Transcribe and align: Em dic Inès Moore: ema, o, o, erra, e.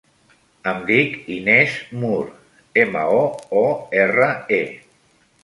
Em 0.69 0.77
dic 0.87 1.27
Inès 1.35 1.75
Moore: 2.05 2.33
ema, 2.85 3.05
o, 3.19 3.21
o, 3.61 3.63
erra, 4.07 4.33
e. 4.61 4.65